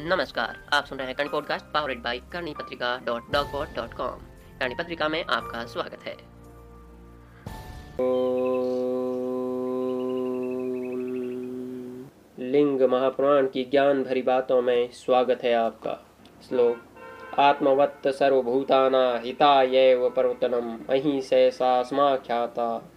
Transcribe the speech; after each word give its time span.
नमस्कार, 0.00 0.56
आप 0.72 0.84
सुन 0.84 0.98
रहे 0.98 1.06
हैं 1.06 1.16
करनी 1.16 1.28
पॉडकास्ट 1.28 1.64
पावरेड 1.64 2.02
बाई 2.02 2.22
करनी 2.32 2.54
पत्रिका 2.54 3.00
डॉट 3.04 3.22
डॉग 3.32 3.46
डॉट 3.74 3.94
कॉम 3.94 4.20
करनी 4.60 4.74
पत्रिका 4.74 5.08
में 5.08 5.24
आपका 5.24 5.64
स्वागत 5.66 6.02
है। 6.02 6.16
लिंग 12.50 12.82
महापुराण 12.82 13.46
की 13.46 13.64
ज्ञान 13.64 14.02
भरी 14.02 14.22
बातों 14.22 14.62
में 14.62 14.88
स्वागत 14.92 15.40
है 15.42 15.54
आपका। 15.54 16.06
श्लोक, 16.48 16.76
आत्मवत्त 17.38 18.08
सर्वभूताना 18.08 19.18
हितायैव 19.18 20.10
प्रवर्तनम 20.10 20.78
अहीं 20.90 21.20
से 21.20 21.50
ख्याता, 22.16 22.90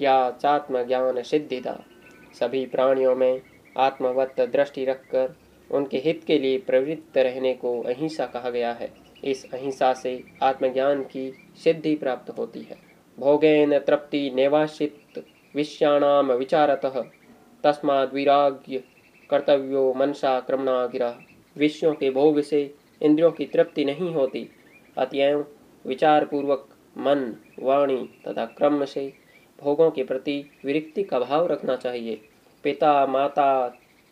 या 0.00 0.30
चात्म 0.30 0.82
ज्ञान 0.82 1.22
सिद्धिदा। 1.22 1.80
सभी 2.40 2.66
प्राणियों 2.66 3.14
में 3.16 3.40
आत्मवत्त 3.78 4.40
दृष्टि 4.40 4.84
रखकर 4.84 5.36
उनके 5.70 5.98
हित 5.98 6.24
के 6.26 6.38
लिए 6.38 6.58
प्रवृत्त 6.58 7.18
रहने 7.18 7.54
को 7.54 7.82
अहिंसा 7.82 8.26
कहा 8.26 8.50
गया 8.50 8.72
है। 8.72 8.92
इस 9.24 9.52
अहिंसा 9.52 9.92
से 9.92 10.24
आत्मज्ञान 10.42 11.02
की 11.02 11.32
सिद्धि 11.64 11.94
प्राप्त 11.94 12.30
होती 12.30 12.60
है। 12.60 12.76
भोगेन 13.18 13.78
तृप्ति 13.78 14.30
नेवाशित 14.34 15.24
विषयाणाम 15.54 16.32
विचारतः। 16.32 17.04
तस्माद 17.64 18.14
विराग्य 18.14 18.82
कर्तव्यो 19.30 19.94
मनसा 19.94 20.40
क्रमणा 20.40 20.86
गिरा। 20.86 21.18
विषयों 21.56 21.94
के 21.94 22.10
भोग 22.10 22.40
से 22.40 22.74
इंद्रियों 23.02 23.30
की 23.30 23.44
तृप्ति 23.44 23.84
नहीं 23.84 24.14
होती। 24.14 24.48
अतएव 24.98 25.46
विचार 25.86 26.24
पूर्वक 26.24 26.68
मन, 26.98 27.36
वाणी 27.58 28.10
तथा 28.28 28.46
क्रम 28.46 28.84
से 28.84 29.12
भोगों 29.60 29.90
के 29.90 30.04
प्रति 30.04 30.50
विरक्ति 30.64 31.02
का 31.02 31.18
भाव 31.18 31.46
रखना 31.46 31.76
चाहिए। 31.76 32.20
पिता, 32.64 33.06
माता 33.06 33.68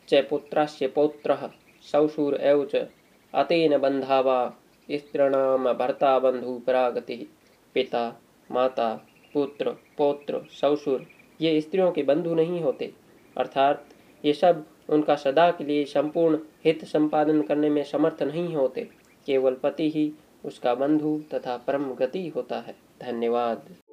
च 0.09 0.15
पुत्र 0.15 0.67
पौत्र 0.89 1.51
सौशूर 1.93 2.35
एव 2.35 2.69
च। 2.75 2.89
अतेन 3.35 3.79
बंधावा 3.79 4.57
स्त्रीणाम 4.91 5.73
भर्ता 5.73 6.19
बंधु 6.19 6.63
परागति। 6.67 7.29
पिता, 7.75 8.21
माता, 8.51 9.07
पुत्र, 9.35 9.71
पौत्र, 9.71 10.47
सौशुर, 10.61 11.07
ये 11.41 11.61
स्त्रियों 11.61 11.93
के 11.93 12.03
बंधु 12.03 12.35
नहीं 12.35 12.61
होते। 12.61 12.93
अर्थात, 13.37 13.85
ये 14.25 14.33
सब 14.33 14.67
उनका 14.89 15.17
सदा 15.17 15.51
के 15.51 15.65
लिए 15.65 15.85
संपूर्ण 15.85 16.39
हित 16.65 16.85
संपादन 16.85 17.43
करने 17.43 17.71
में 17.71 17.85
समर्थ 17.85 18.23
नहीं 18.23 18.55
होते। 18.55 18.89
केवल 19.27 19.55
पति 19.55 19.91
ही 19.91 20.13
उसका 20.45 20.75
बंधु 20.75 21.23
तथा 21.35 21.57
परम 21.57 21.95
गति 21.95 22.29
होता 22.29 22.61
है। 22.61 22.77
धन्यवाद। 23.01 23.86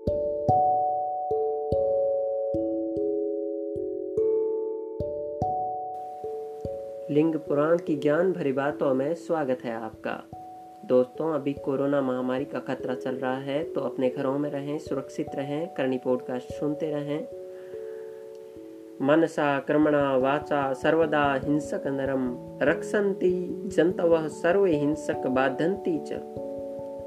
लिंग 7.11 7.35
पुराण 7.35 7.77
की 7.77 7.95
ज्ञान 7.95 8.31
भरी 8.31 8.51
बातों 8.51 8.93
में 8.93 9.13
स्वागत 9.13 9.57
है 9.63 9.73
आपका। 9.73 10.23
दोस्तों, 10.85 11.33
अभी 11.33 11.53
कोरोना 11.53 12.01
महामारी 12.01 12.45
का 12.45 12.59
खतरा 12.59 12.95
चल 12.95 13.15
रहा 13.15 13.37
है 13.37 13.63
तो 13.63 13.81
अपने 13.81 14.09
घरों 14.09 14.39
में 14.39 14.49
रहें, 14.49 14.79
सुरक्षित 14.79 15.27
रहें, 15.35 15.73
करनी 15.73 15.97
पॉडकास्ट 15.97 16.53
सुनते 16.53 16.91
रहें। 16.91 17.27
मनसा, 19.01 19.59
कर्मणा, 19.59 20.17
वाचा, 20.17 20.73
सर्वदा 20.73 21.33
हिंसक 21.43 21.87
नरम 21.87 22.37
रक्षन्ति 22.61 23.63
जंतवः 23.65 24.27
सर्वे 24.27 24.75
हिंसक 24.75 25.27
बाधन्ति 25.27 25.99
च। 26.07 26.13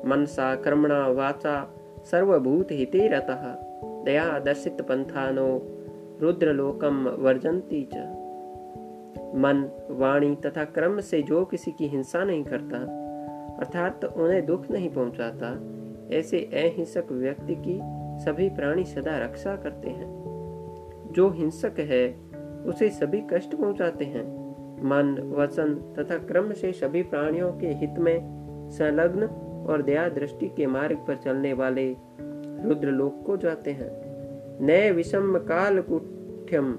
मनसा, 0.06 0.55
कर्मणा, 0.55 1.08
वाचा 1.08 1.74
सर्वभूत 2.05 2.69
हिते 2.70 3.08
रतः 3.08 3.55
दया 4.05 4.39
दर्शित 4.39 4.83
पंथानो 4.83 5.62
रुद्रलोकम 6.20 7.08
वर्जन्ति 7.08 7.89
च। 7.94 8.26
मन, 9.35 9.71
वाणी 9.91 10.35
तथा 10.35 10.65
कर्म 10.65 11.01
से 11.01 11.23
जो 11.23 11.45
किसी 11.45 11.71
की 11.71 11.87
हिंसा 11.87 12.25
नहीं 12.25 12.45
करता, 12.45 12.79
अर्थात 13.59 14.05
तो 14.05 14.25
उन्हें 14.25 14.47
दुख 14.47 14.71
नहीं 14.71 14.91
पहुंचाता, 14.91 15.77
ऐसे 16.17 16.39
अहिंसक 16.39 17.07
व्यक्ति 17.13 17.55
की 17.55 17.81
सभी 18.25 18.48
प्राणी 18.48 18.85
सदा 18.85 19.19
रक्षा 19.19 19.57
करते 19.57 19.91
हैं। 19.91 20.17
जो 21.13 21.31
हिंसक 21.31 21.79
है, 21.79 22.17
उसे 22.67 22.89
सभी 22.89 23.23
कष्ट 23.33 23.55
पहुंचाते 23.55 24.05
हैं। 24.05 24.47
मन, 24.85 25.35
वचन 25.36 25.95
तथा 25.98 26.19
क्रम 26.19 26.53
से 26.53 26.73
सभी 26.73 27.03
प्राणियों 27.03 27.53
के 27.53 27.67
हित 27.67 27.95
में 27.98 28.36
संलग्न 28.70 29.25
और 29.69 29.83
दया 29.83 30.09
दृष्टि 30.09 30.48
के 30.48 30.67
मार्ग 30.67 30.97
पर 30.97 31.17
चलने 31.17 31.53
वाले 31.53 31.97
रुद्र 32.65 32.89
लोक 32.89 33.23
को 33.27 33.36
जाते 33.36 33.70
हैं। 33.70 34.07
नए 34.67 34.91
विषम 34.91 35.39
काल 35.39 35.81
कुठ्यम 35.81 36.79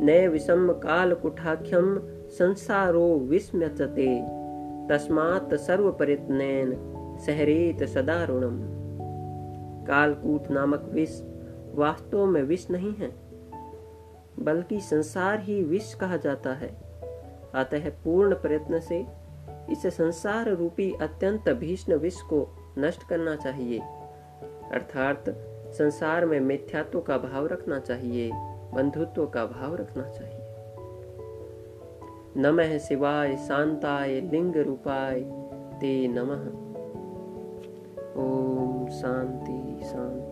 नए 0.00 0.28
विषम 0.28 0.72
काल 0.72 1.14
कुठाख्यम 1.14 1.98
संसारो 2.28 3.18
विस्मचते 3.18 4.22
तस्मात् 4.88 5.54
सर्व 5.54 5.92
परितनैन 5.92 6.72
सहरेत 7.26 7.84
सदारुणम। 7.84 8.58
कालकूट 9.86 10.50
नामक 10.50 10.90
विष 10.92 11.20
वास्तव 11.74 12.26
में 12.26 12.42
विष 12.42 12.70
नहीं 12.70 12.94
है, 12.94 13.10
बल्कि 14.38 14.80
संसार 14.80 15.40
ही 15.40 15.62
विष 15.62 15.94
कहा 15.94 16.16
जाता 16.16 16.52
है। 16.52 16.68
अतः 17.54 17.90
पूर्ण 18.04 18.34
प्रयत्न 18.34 18.80
से 18.80 19.06
इस 19.70 19.86
संसार 19.86 20.48
रूपी 20.48 20.92
अत्यंत 21.02 21.48
भीष्ण 21.48 21.94
विष 21.94 22.20
को 22.20 22.46
नष्ट 22.78 23.08
करना 23.08 23.36
चाहिए। 23.36 23.78
अर्थात 24.72 25.24
संसार 25.72 26.26
में 26.26 26.40
मिथ्यात्व 26.40 27.00
का 27.00 27.18
भाव 27.18 27.46
रखना 27.46 27.78
चाहिए। 27.78 28.30
बंधुत्व 28.74 29.26
का 29.26 29.46
भाव 29.46 29.74
रखना 29.74 30.10
चाहिए। 30.10 30.44
नमः 32.36 32.78
शिवाय, 32.78 33.36
शांताय, 33.36 34.20
लिंग 34.20 34.56
रूपाय, 34.56 35.20
ते 35.80 36.08
नमः। 36.08 36.68
ओम 38.22 38.88
शांति 38.88 39.84
शांति। 39.84 40.27